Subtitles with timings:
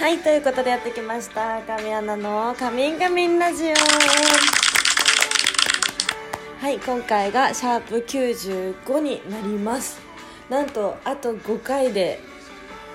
[0.00, 1.60] はいということでやってきました。
[1.60, 3.74] 神アナの「カミンカミンラジオ」
[6.58, 10.00] はい今回がシャープ95になります。
[10.48, 12.18] なんとあと5回で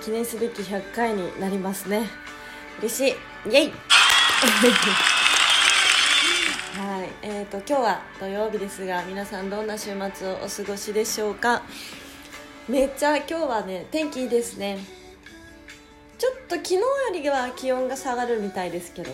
[0.01, 2.09] 記念すべき100回になりますね。
[2.79, 3.15] 嬉しい。
[3.51, 3.67] イエイ。
[3.67, 3.73] は
[7.03, 11.61] いえーと、今日は土曜日ですが皆さんどんな週末をお過ごしでしょうか？
[12.67, 14.79] めっちゃ今日はね天気いいですね。
[16.17, 16.81] ちょっと昨日よ
[17.13, 19.11] りは気温が下がるみたいですけど。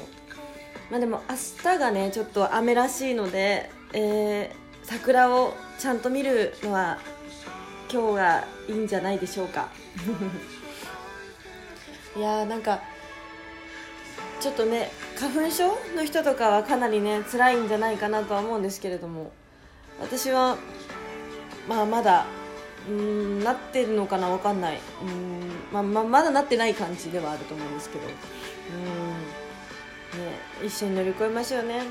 [0.91, 6.99] まあでも明日がねちょっと雨らしいので、えー、桜をちゃんと見るのは
[7.89, 9.69] 今日がいいんじゃないでしょうか。
[12.13, 12.81] いやーなんか
[14.41, 19.31] ちょっとね花粉症の人とかはかなりね辛いんじゃないかなとは思うんですけれども。
[20.01, 20.57] 私は
[21.69, 22.25] まあまだ
[22.89, 24.79] うんなってるのかな分かんない。
[25.01, 28.05] うん、ま、ま、まだなってない感じではあると思うんですけど。
[28.05, 29.31] うん、
[30.25, 31.81] ね、一緒に乗り越えましょうね、う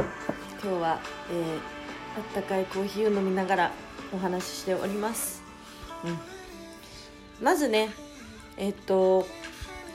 [0.00, 1.56] ん、今日は、えー、
[2.18, 3.72] あったかいコーヒーを飲みながら
[4.12, 5.42] お話ししております、
[6.04, 6.18] うん、
[7.44, 7.90] まずね
[8.58, 9.26] えっと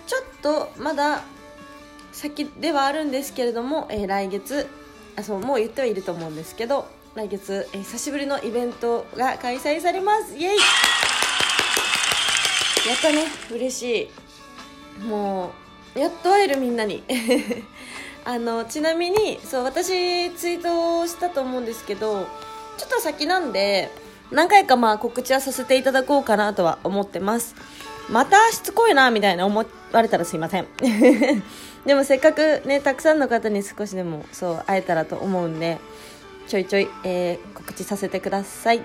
[0.08, 1.24] ちょっとまだ
[2.12, 4.68] 先ではあるんですけれども、えー、来月
[5.18, 10.38] あそうもう言ってはいると思うんですけど来月、えー、久しぶりのイベントが開催されます。
[10.38, 10.58] イエイ。
[12.88, 13.26] やったね。
[13.52, 14.10] 嬉し
[15.02, 15.04] い。
[15.04, 15.52] も
[15.96, 17.04] うやっと会えるみんなに。
[18.24, 22.28] あのちなみにそう私ツイートしたと思うんですけど
[22.78, 23.90] ちょっと先なんで
[24.32, 27.56] 何回かまあ告知はさせていただこうかなとは思ってます。
[28.10, 30.68] またしつこいなみたいな思われたらすいません。
[31.86, 35.78] でもせっかくねたくさんの方に少しでもそう会えたらと思うんで
[36.48, 38.84] ちょいちょい、えー、告知させてください、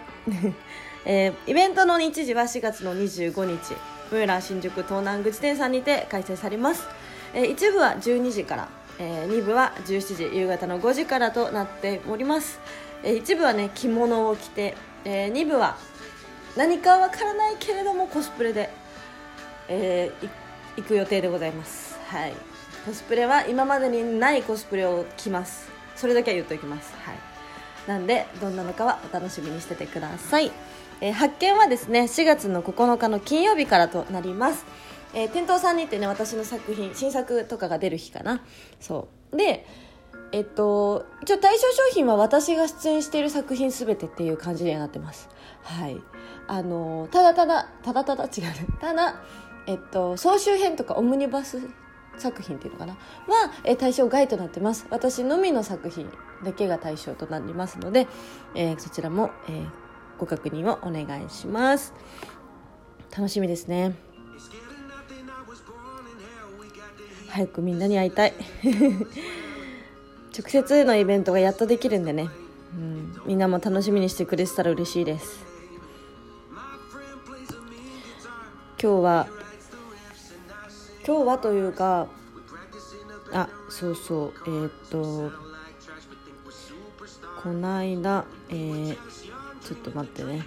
[1.05, 3.75] えー、イベントの日時は4月の25日
[4.13, 6.87] ムーラ新宿東南口店さんにて開催されます、
[7.35, 12.61] えー、一部は12時から、えー、2部は17時夕方の5時からとなっております、
[13.03, 15.77] えー、一部はね着物を着て、えー、2部は
[16.57, 18.71] 何かわからないけれどもコスプレで
[19.69, 20.29] えー、
[20.77, 21.99] 行く予定でございます。
[22.09, 22.35] はい。
[22.85, 25.71] コスプレは今までにないコスプレを着ます。
[25.97, 26.93] それだけは言っておきます。
[27.05, 27.17] はい。
[27.87, 30.53] なんでどんなのかはお楽しみにしててください、
[31.01, 34.65] えー、発見はですね4月の9日の金曜日からとなります。
[35.15, 38.43] えー、店頭さんにってね私の作品新作とかが出る日かな。
[38.81, 39.37] そう。
[39.37, 39.67] で
[40.33, 45.29] えっと一応対象商品は私が出演している作品すべてっていう感じになってます。
[45.63, 46.01] はい。
[46.49, 48.31] あのただただただただ違う
[48.81, 49.21] ただ
[49.67, 51.61] えっと、総集編とかオムニバス
[52.19, 52.95] 作品っていうのかな？
[52.95, 52.99] は、
[53.65, 54.87] え対象外となってます。
[54.91, 56.11] 私のみの作品
[56.45, 58.09] だけが対象となりますので、
[58.55, 59.69] えー、そちらも、えー、
[60.19, 61.95] ご確認をお願いします。
[63.17, 63.95] 楽しみですね。
[67.29, 68.35] 早くみんなに会いたい
[70.37, 72.31] 直接のイベントがやっとできるんでね、
[72.75, 75.45] うん、みんなも楽しみにしてくれてたら嬉しいです。
[78.83, 79.29] 今日は
[81.07, 82.09] 今日はというか
[83.33, 84.33] あそうそう。
[84.47, 85.31] えー、っと
[87.43, 88.97] こないだえー、
[89.61, 90.47] ちょっと待ってね。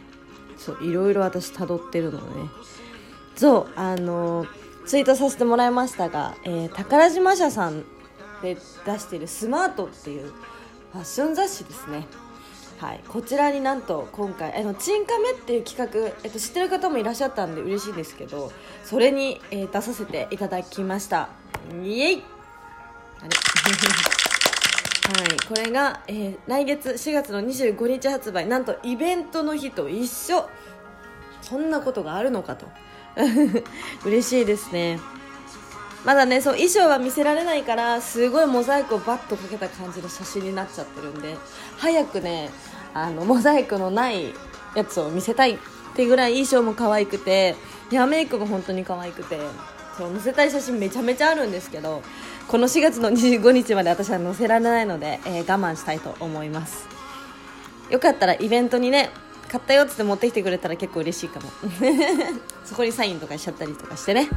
[0.57, 2.50] そういろいろ私辿ってるのね。
[3.35, 4.47] そうあの
[4.85, 7.85] ツイートさせてもらいましたが、えー、宝島社さん
[8.41, 10.31] で出してる「スマート」っていう
[10.91, 12.07] ファッション雑誌ですね。
[12.80, 18.51] はい、こちらになんと今回「あのチンカメ」っていう企画、えっと、知ってる方もいらっしゃったんで嬉しいんですけど
[18.83, 21.30] それに、えー、出させていただきました。
[21.83, 22.24] イエイ。
[23.21, 23.30] あれ？
[25.06, 28.48] はい、これが、えー、来月4月の25日発売。
[28.48, 30.50] なんとイベントの日と一緒。
[31.44, 32.65] そんなことがあるのかと。
[34.04, 35.00] 嬉しいですね。
[36.06, 41.36] まだねそう衣装は見せられないからすごいモザイクをバッとかけた感じの写真になっちゃってるんで
[41.78, 42.52] 早くね
[42.94, 44.34] あのモザイクのない
[44.75, 45.57] やつを見せたいっ
[45.96, 47.56] てぐらい衣装も可愛くて
[47.90, 49.40] ヘアメイクも本当に可愛くて
[49.98, 52.04] そう載せたい写真めちゃめちゃあるんですけど
[52.48, 56.88] この4月の25日まで私は載せられないので、えー、我慢したいと思います。
[57.90, 59.10] よかったらイベントにね
[59.50, 61.50] 買ったよっつって持ってきてくれたら結構嬉しいかも。
[62.63, 64.30] そこにサインとかしちゃったりとかしてね。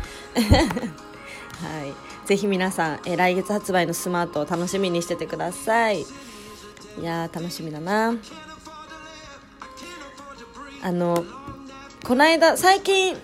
[1.61, 6.03] はい、ぜひ皆さん、え来月発売のスマートを楽しみにしててください。
[6.03, 6.05] い
[7.03, 8.15] やー楽しみだな。
[10.83, 11.25] あの
[12.05, 13.17] この間最近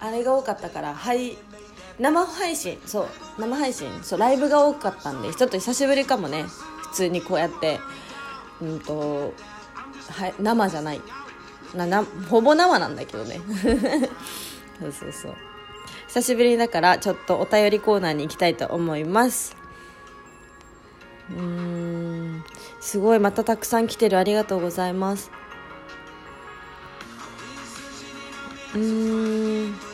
[0.00, 1.38] あれが多かったからはい
[2.00, 6.44] 生配信そう生配信そうライブが多かったんでちょっと久しぶりかもね。
[6.90, 7.78] 普通にこうやって
[8.60, 9.32] うんと
[10.10, 11.00] は生じゃない。
[11.74, 13.40] ななほぼ生なんだけどね。
[14.80, 15.34] そうそうそう。
[16.12, 19.56] 久しぶりだからちょっとお便りコーナーに行きたいと思います。
[21.30, 22.44] うーん
[22.80, 24.18] すごいまたたくさん来てる。
[24.18, 25.30] ありがとうございます。
[28.74, 29.89] うーん。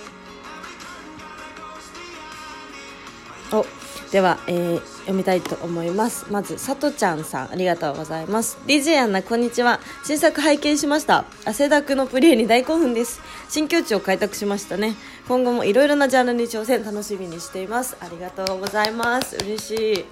[4.13, 6.27] では、えー、読みたいと思います。
[6.31, 8.57] まずさとちゃんさんありがとうございます。
[8.67, 9.81] DJ アンナこんにちは。
[10.05, 11.25] 新作拝見しました。
[11.45, 13.21] 汗だくのプレイに大興奮です。
[13.49, 14.95] 新境地を開拓しましたね。
[15.27, 17.97] 今後もいろいろなジャンルに挑戦楽しみにしています。
[18.01, 19.37] ありがとうございます。
[19.45, 20.05] 嬉しい。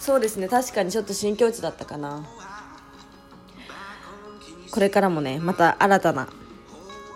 [0.00, 0.48] そうですね。
[0.48, 2.26] 確かにちょっと新境地だったかな。
[4.72, 6.28] これからもねまた新たな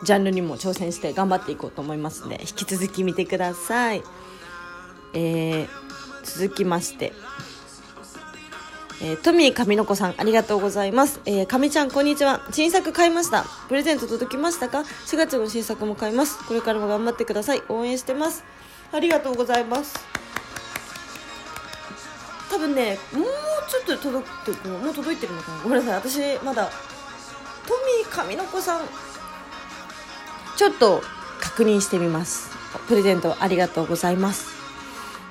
[0.04, 4.02] ジャンルにも挑戦して頑張っていこうと思いますので引き続き見てください。
[5.14, 5.68] えー、
[6.24, 7.12] 続きまして、
[9.02, 11.20] えー、トミー上の子さんありがとうございます。
[11.26, 12.40] えー、上ちゃんこんにちは。
[12.50, 13.44] 新作買いました。
[13.68, 16.42] プレゼント届きましたか ?4 月の新作も買います。
[16.46, 17.62] これからも頑張ってください。
[17.68, 18.44] 応援してます。
[18.92, 19.94] ありがとうございます。
[22.50, 23.24] 多分ね、もう
[23.68, 25.58] ちょっと届くて、もう届いてるのかな？
[25.62, 26.10] ごめんなさい。
[26.10, 26.70] 私、まだ、
[27.66, 28.82] トミー上の子さん、
[30.56, 31.02] ちょっと
[31.40, 32.50] 確認してみます。
[32.86, 34.53] プレゼントありがとうございます。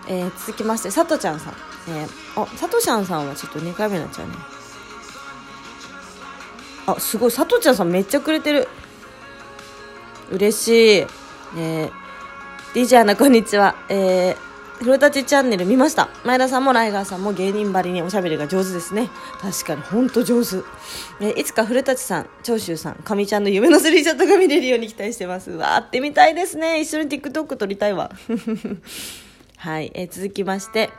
[0.07, 1.53] えー、続きましてさとちゃんさん、
[1.89, 4.33] えー、あさとちゃんさんはちょっと2回目になっちゃうね。
[6.85, 8.67] あすごいさとちゃんさんめっちゃくれてる。
[10.31, 11.91] 嬉しい、えー、
[12.73, 13.75] DJ アナこんにちは。
[13.89, 14.53] えー
[14.83, 16.09] フロタチャンネル見ました。
[16.25, 19.09] 前田さんもライガーさんも芸人ばりにおしゃべりが上手ですね。
[19.39, 20.57] 確かにほんと上手、
[21.21, 25.51] え、いつか古舘さん長州さんかみちゃんの夢のスリーショットが見れるように期待してます。
[25.51, 26.81] わーってみたいですね。
[26.81, 28.11] 一緒に TikTok 撮りたいわ。
[29.63, 30.89] はい、えー、続きまして、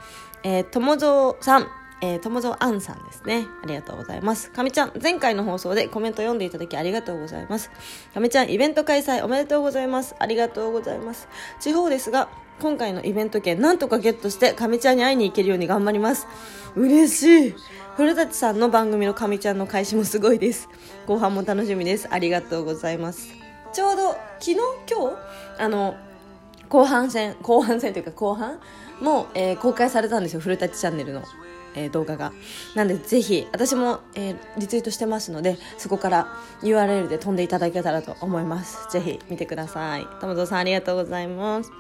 [0.43, 1.69] えー、友蔵さん、
[2.01, 3.47] えー、友蔵あんさんですね。
[3.63, 4.51] ありがとうございます。
[4.53, 7.71] かみちゃん、前回の放送でコメント読んでいただきありがとうございます。
[8.15, 10.17] かみちゃん、イベント開催おめでとうございます。
[10.19, 11.29] ありがとうございます。
[11.61, 16.27] 地方ですが、今回のイベント券、なんとかゲットして、かみちゃんに会いに行けるように頑張ります。
[16.75, 17.55] 嬉しい。
[17.99, 20.71] 古舘さんの番組のかみちゃんの開始もすごいです。
[21.07, 22.09] 後半も楽しみです。
[22.11, 23.29] ありがとうございます。
[23.75, 24.57] ちょうど、昨日
[24.91, 25.17] 今日
[25.59, 25.97] あの、
[26.75, 28.59] 後半戦後半戦というか後半
[29.01, 31.23] も、えー、公開されたんですよ古舘チャンネルの、
[31.77, 32.33] えー、動画が。
[32.75, 36.27] なんでぜひ私も、えー、リツイートしてますのでそこから
[36.63, 38.91] URL で飛んでいただけたらと思います。
[38.91, 40.07] ぜひ見てください。
[40.21, 41.71] 友蔵さんありがとうございます。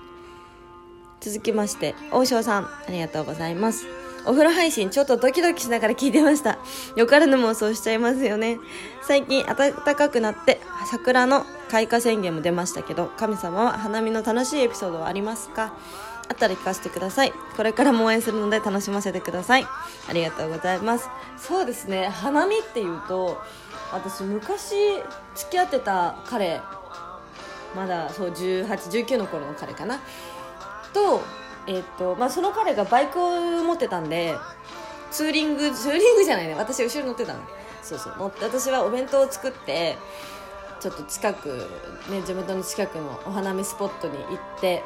[1.20, 4.03] 続きまして王将さんありがとうございます。
[4.26, 6.58] お風呂配信ちょっとドキドキしながら聞いてました。
[6.96, 8.58] よからぬ妄想しちゃいますよね。
[9.02, 10.60] 最近暖かくなって
[10.90, 15.74] 桜の開花宣言も出ましたけど、神様は花見の楽しいエピソードはありますか？
[16.26, 17.32] あったら聞かせてください。
[17.54, 19.66] これからも応援するので楽しませてください。
[20.08, 21.08] ありがとうございます。
[21.36, 23.42] そうですね、花見っていうと、
[23.92, 24.74] 私昔
[25.34, 26.62] 付き合ってた彼、
[27.76, 28.66] まだそう18、
[29.06, 30.00] 19の頃の彼かな。
[30.94, 31.20] と、
[31.66, 34.36] えーとまあ、その彼がバイクを持ってたんで
[35.10, 36.54] ツーリングツーリングじゃないね。
[36.54, 37.40] 私後ろ乗ってたの。
[37.82, 38.16] そうそう。
[38.18, 39.96] 乗って私はお弁当を作って
[40.80, 41.48] ちょっと近く、
[42.10, 44.82] ね、地元の近くのお花見スポットに行って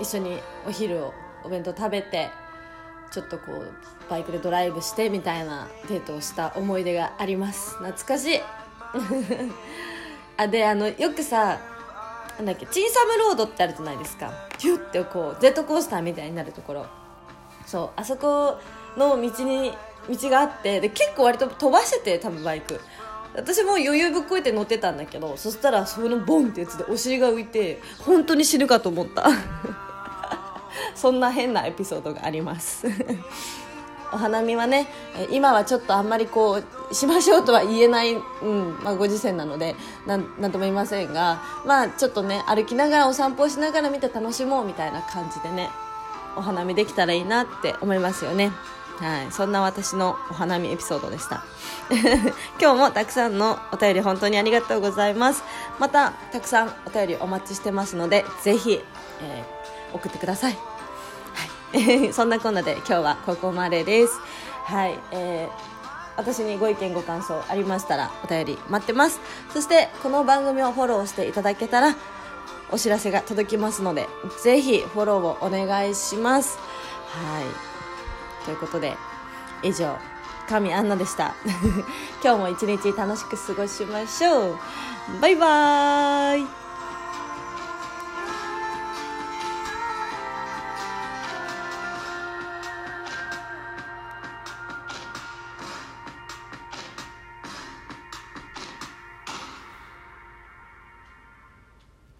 [0.00, 1.14] 一緒にお昼を
[1.44, 2.30] お弁当食べて
[3.10, 3.72] ちょっとこう
[4.10, 7.76] バイクでドライブしてみたいなデートをした思い出があります。
[7.76, 8.40] 懐かしい。
[10.38, 11.58] あであのよくさ
[12.36, 14.30] なんだっけチンサムロードってあるじゃないですか。
[14.58, 16.86] ヒュッてこうジェットコースターみたいになるところ。
[17.66, 18.58] そうあそこ
[18.96, 19.72] の道に
[20.08, 22.80] 道があってで結構割と飛ばしてて多分バイク。
[23.34, 29.28] 私も余裕ぶっこいて乗ってたんだけどそしたらそのボンってやつでお尻が浮いて本当に死ぬかと思った。
[30.94, 32.86] そんな変なエピソードがあります。
[34.12, 34.86] お花見はね
[35.30, 39.74] 今はちょっとあんまりこうしましょうとは言えない、うんまあ、ご時世なので
[40.06, 45.70] なんとも言いませんがまあちょっとね歩きながらお散歩しながら見て楽しもうみたいな感じでね
[46.36, 48.52] お花見できたらいいなって思いますよね。
[48.98, 49.32] はい。
[49.32, 51.44] そんな私のお花見エピソードでした。
[52.60, 55.42] 今日もたくさんのお便り本当にありがとうございます。
[55.78, 58.82] またたくさんお便りお待ちしてますのでぜひ、
[59.20, 60.58] えー、送ってください、
[61.72, 62.12] はい。
[62.12, 64.18] そんなこんなで今日はここまでです。
[64.64, 65.75] はい、えー、
[66.16, 69.20] 私にご意見ご感想ありましたらお便り待ってます。
[69.52, 71.96] そしてこの番組をフォローしていただけたら
[72.70, 74.08] お知らせが届きますので、
[74.42, 76.58] ぜひフォローをお願いします。
[77.08, 78.44] はい。
[78.44, 78.96] ということで、
[79.62, 79.96] 以上、
[80.48, 81.34] 神アンナでした。
[82.22, 84.58] 今日も一日楽しく過ごしましょう。
[85.20, 86.65] バイバーイ